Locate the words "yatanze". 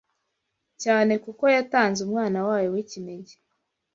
1.55-1.99